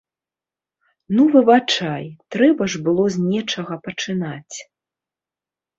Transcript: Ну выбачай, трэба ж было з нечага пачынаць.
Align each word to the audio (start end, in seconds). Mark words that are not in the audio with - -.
Ну 1.17 1.23
выбачай, 1.35 2.05
трэба 2.37 2.63
ж 2.75 2.83
было 2.89 3.03
з 3.17 3.27
нечага 3.31 3.75
пачынаць. 3.91 4.57